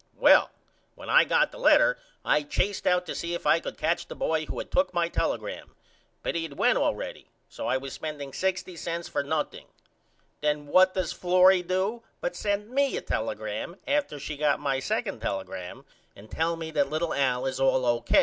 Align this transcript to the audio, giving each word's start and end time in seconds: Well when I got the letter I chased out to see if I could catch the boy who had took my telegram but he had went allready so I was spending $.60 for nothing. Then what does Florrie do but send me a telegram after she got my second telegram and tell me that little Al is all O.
Well 0.17 0.49
when 0.95 1.11
I 1.11 1.25
got 1.25 1.51
the 1.51 1.59
letter 1.59 1.99
I 2.25 2.41
chased 2.41 2.87
out 2.87 3.05
to 3.05 3.13
see 3.13 3.35
if 3.35 3.45
I 3.45 3.59
could 3.59 3.77
catch 3.77 4.07
the 4.07 4.15
boy 4.15 4.47
who 4.47 4.57
had 4.57 4.71
took 4.71 4.95
my 4.95 5.09
telegram 5.09 5.75
but 6.23 6.33
he 6.33 6.41
had 6.41 6.57
went 6.57 6.79
allready 6.79 7.27
so 7.47 7.67
I 7.67 7.77
was 7.77 7.93
spending 7.93 8.31
$.60 8.31 9.07
for 9.07 9.21
nothing. 9.21 9.67
Then 10.39 10.65
what 10.65 10.95
does 10.95 11.13
Florrie 11.13 11.61
do 11.61 12.01
but 12.19 12.35
send 12.35 12.71
me 12.71 12.97
a 12.97 13.01
telegram 13.01 13.75
after 13.85 14.17
she 14.17 14.37
got 14.37 14.59
my 14.59 14.79
second 14.79 15.19
telegram 15.19 15.85
and 16.15 16.31
tell 16.31 16.55
me 16.55 16.71
that 16.71 16.89
little 16.89 17.13
Al 17.13 17.45
is 17.45 17.59
all 17.59 17.85
O. 17.85 18.03